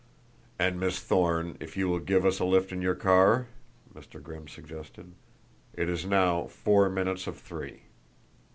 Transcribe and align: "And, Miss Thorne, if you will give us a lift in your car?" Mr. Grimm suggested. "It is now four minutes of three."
"And, 0.57 0.79
Miss 0.79 0.97
Thorne, 0.99 1.57
if 1.59 1.77
you 1.77 1.87
will 1.87 1.99
give 1.99 2.25
us 2.25 2.39
a 2.39 2.43
lift 2.43 2.71
in 2.71 2.81
your 2.81 2.95
car?" 2.95 3.49
Mr. 3.93 4.19
Grimm 4.19 4.47
suggested. 4.47 5.13
"It 5.75 5.89
is 5.89 6.07
now 6.07 6.47
four 6.47 6.89
minutes 6.89 7.27
of 7.27 7.37
three." 7.37 7.83